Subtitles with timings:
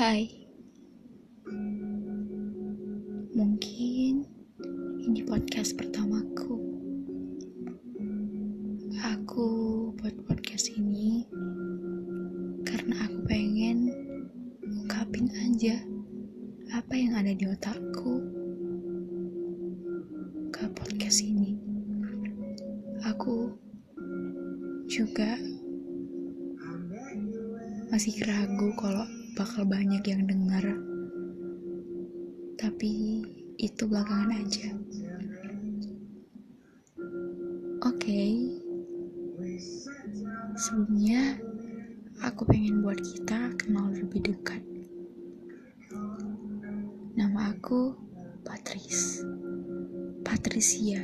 [0.00, 0.32] Hai,
[3.36, 4.24] mungkin
[5.04, 6.56] ini podcast pertamaku.
[8.96, 9.48] Aku
[10.00, 11.28] buat podcast ini
[12.64, 13.92] karena aku pengen
[14.64, 15.76] ungkapin aja
[16.72, 18.24] apa yang ada di otakku
[20.48, 21.60] ke podcast ini.
[23.04, 23.52] Aku
[24.88, 25.36] juga
[27.92, 30.60] masih ragu kalau bakal banyak yang dengar
[32.60, 33.24] tapi
[33.56, 34.68] itu belakangan aja.
[37.88, 37.96] Oke.
[37.96, 38.32] Okay.
[40.60, 41.40] sebelumnya
[42.20, 44.60] aku pengen buat kita kenal lebih dekat.
[47.16, 47.96] Nama aku
[48.44, 49.24] Patris
[50.20, 51.00] Patricia.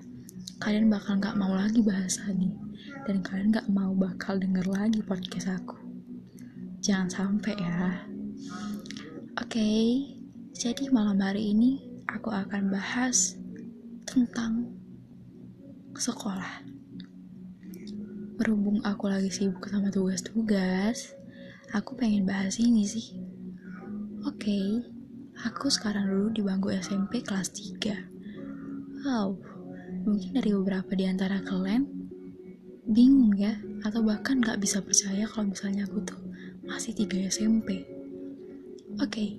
[0.62, 2.61] kalian bakal gak mau lagi bahas lagi
[3.06, 5.78] dan kalian gak mau bakal denger lagi podcast aku.
[6.82, 8.06] Jangan sampai ya.
[9.38, 9.84] Oke okay,
[10.54, 13.38] jadi malam hari ini aku akan bahas
[14.06, 14.70] tentang
[15.98, 16.62] sekolah.
[18.38, 21.14] Berhubung aku lagi sibuk sama tugas-tugas
[21.72, 23.18] aku pengen bahas ini sih.
[24.22, 24.66] Oke okay,
[25.42, 29.34] aku sekarang dulu di bangku SMP kelas 3 wow
[30.06, 32.01] mungkin dari beberapa di antara kalian
[32.82, 33.54] bingung ya
[33.86, 36.18] atau bahkan gak bisa percaya kalau misalnya aku tuh
[36.66, 37.86] masih 3 SMP
[38.98, 39.38] oke okay.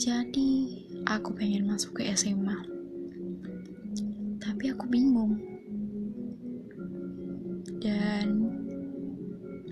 [0.00, 0.48] jadi
[1.04, 2.56] aku pengen masuk ke SMA
[4.40, 5.36] tapi aku bingung
[7.84, 8.48] dan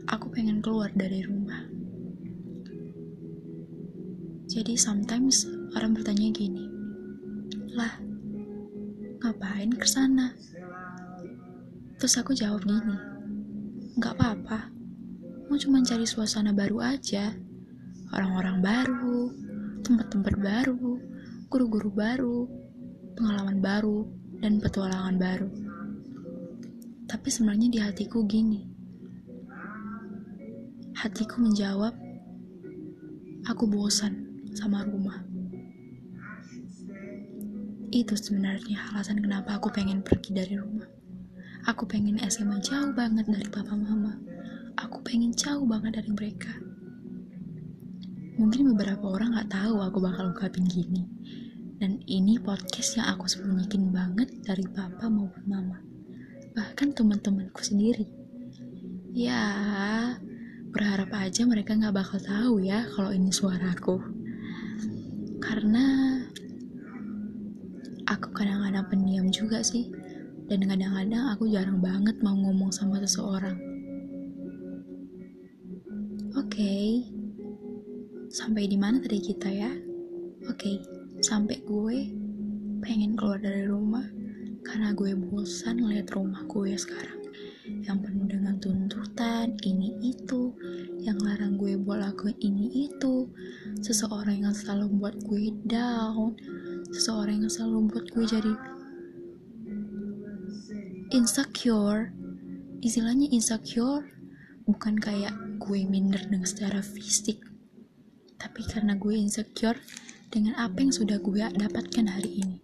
[0.04, 1.64] aku pengen keluar dari rumah
[4.52, 6.68] jadi sometimes orang bertanya gini
[7.72, 7.96] lah
[9.22, 10.36] ngapain ke sana?
[12.02, 12.98] Terus aku jawab gini,
[13.94, 14.74] nggak apa-apa,
[15.46, 17.30] mau cuma cari suasana baru aja,
[18.10, 19.30] orang-orang baru,
[19.86, 20.98] tempat-tempat baru,
[21.46, 22.50] guru-guru baru,
[23.14, 24.10] pengalaman baru,
[24.42, 25.46] dan petualangan baru.
[27.06, 28.66] Tapi sebenarnya di hatiku gini,
[30.98, 31.94] hatiku menjawab,
[33.46, 35.22] aku bosan sama rumah.
[37.94, 41.01] Itu sebenarnya alasan kenapa aku pengen pergi dari rumah.
[41.62, 44.18] Aku pengen SMA jauh banget dari papa mama.
[44.82, 46.50] Aku pengen jauh banget dari mereka.
[48.34, 51.06] Mungkin beberapa orang gak tahu aku bakal ungkapin gini.
[51.78, 55.78] Dan ini podcast yang aku sembunyikin banget dari papa maupun mama.
[56.50, 58.10] Bahkan teman-temanku sendiri.
[59.15, 59.47] Ya,
[60.74, 64.03] berharap aja mereka gak bakal tahu ya kalau ini suaraku.
[65.38, 66.18] Karena
[68.10, 69.86] aku kadang-kadang pendiam juga sih
[70.50, 73.59] dan kadang-kadang aku jarang banget mau ngomong sama seseorang.
[76.33, 76.48] Oke.
[76.48, 76.89] Okay.
[78.33, 79.72] sampai di mana tadi kita ya?
[80.48, 80.56] Oke.
[80.56, 80.77] Okay.
[81.22, 82.10] sampai gue
[82.83, 84.03] pengen keluar dari rumah
[84.66, 87.21] karena gue bosan lihat rumah gue sekarang.
[87.62, 90.50] Yang penuh dengan tuntutan ini itu.
[91.03, 93.30] Yang larang gue buat lakuin ini itu.
[93.83, 96.34] Seseorang yang selalu membuat gue down.
[96.91, 98.53] Seseorang yang selalu membuat gue jadi
[101.12, 102.10] insecure.
[102.82, 104.09] Istilahnya insecure
[104.66, 107.53] bukan kayak gue minder dengan secara fisik
[108.42, 109.78] tapi karena gue insecure
[110.26, 112.59] dengan apa yang sudah gue dapatkan hari ini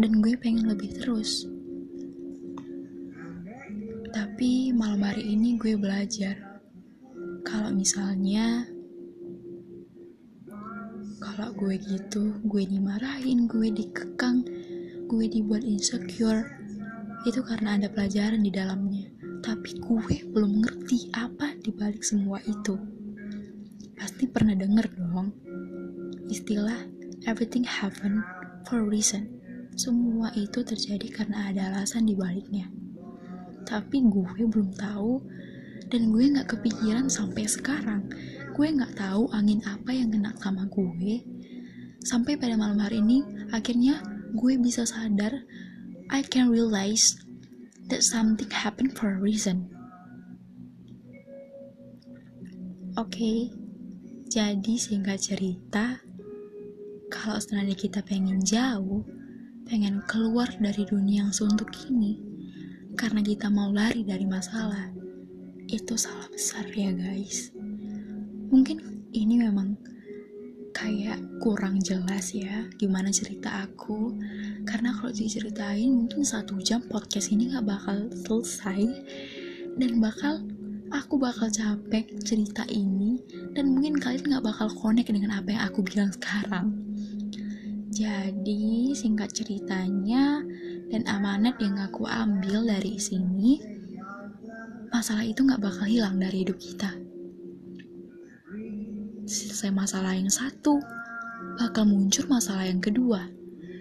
[0.00, 1.44] dan gue pengen lebih terus.
[4.08, 6.40] Tapi malam hari ini gue belajar
[7.44, 8.64] kalau misalnya
[11.20, 14.48] kalau gue gitu gue dimarahin gue dikekang
[15.12, 16.57] gue dibuat insecure
[17.26, 22.74] itu karena ada pelajaran di dalamnya tapi gue belum ngerti apa dibalik semua itu.
[23.94, 25.30] Pasti pernah denger dong
[26.28, 26.84] istilah
[27.24, 28.22] everything happen
[28.68, 29.30] for a reason.
[29.78, 32.66] Semua itu terjadi karena ada alasan dibaliknya.
[33.62, 35.22] Tapi gue belum tahu
[35.88, 38.10] dan gue nggak kepikiran sampai sekarang.
[38.52, 41.22] Gue nggak tahu angin apa yang kena sama gue.
[42.02, 43.22] Sampai pada malam hari ini,
[43.54, 44.02] akhirnya
[44.34, 45.46] gue bisa sadar
[46.08, 47.20] I can realize
[47.88, 49.68] that something happened for a reason.
[52.98, 53.38] Oke, okay,
[54.26, 56.02] jadi singkat cerita,
[57.08, 59.06] kalau sebenarnya kita pengen jauh,
[59.68, 62.18] pengen keluar dari dunia yang suntuk ini,
[62.98, 64.90] karena kita mau lari dari masalah,
[65.68, 67.52] itu salah besar ya guys.
[68.48, 69.76] Mungkin ini memang
[70.78, 74.14] kayak kurang jelas ya gimana cerita aku.
[74.62, 78.86] Karena kalau diceritain mungkin satu jam podcast ini gak bakal selesai.
[79.74, 80.46] Dan bakal
[80.94, 83.18] aku bakal capek cerita ini
[83.58, 86.70] dan mungkin kalian gak bakal connect dengan apa yang aku bilang sekarang.
[87.90, 90.46] Jadi singkat ceritanya
[90.94, 93.58] dan amanat yang aku ambil dari sini
[94.94, 97.07] masalah itu gak bakal hilang dari hidup kita
[99.58, 100.78] selesai masalah yang satu,
[101.58, 103.26] bakal muncul masalah yang kedua.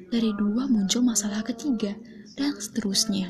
[0.10, 1.94] Dari dua muncul masalah ketiga,
[2.34, 3.30] dan seterusnya.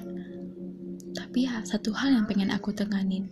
[1.12, 3.28] Tapi ya, satu hal yang pengen aku tenganin.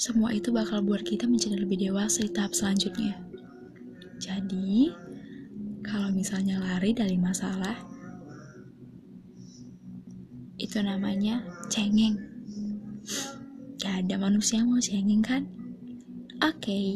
[0.00, 3.20] Semua itu bakal buat kita menjadi lebih dewasa di tahap selanjutnya.
[4.16, 4.88] Jadi,
[5.84, 7.84] kalau misalnya lari dari masalah,
[10.56, 12.16] itu namanya cengeng.
[13.76, 15.60] Gak ada manusia mau cengeng kan?
[16.40, 16.88] Oke, okay,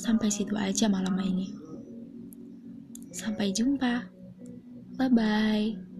[0.00, 1.52] sampai situ aja malam ini.
[3.12, 4.08] Sampai jumpa.
[4.96, 5.91] Bye bye.